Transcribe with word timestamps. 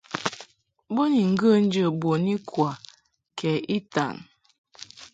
Bo 0.93 1.03
ni 1.11 1.21
ŋgə̌ 1.31 1.51
njə̌ 1.65 1.87
bun 1.99 2.23
ikwa 2.35 2.71
kɛ 3.37 3.51
itan. 3.77 4.15